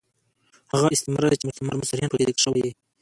هغه 0.73 0.87
استعاره 0.95 1.27
ده، 1.31 1.35
چي 1.39 1.45
مستعار 1.47 1.67
منه 1.75 1.89
صریحاً 1.91 2.11
پکښي 2.11 2.25
ذکر 2.29 2.43
ىوى 2.47 2.61
يي. 2.65 2.71